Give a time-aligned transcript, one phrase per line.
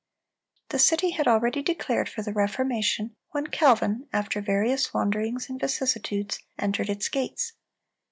[0.69, 6.39] The city had already declared for the Reformation, when Calvin, after various wanderings and vicissitudes,
[6.57, 7.53] entered its gates.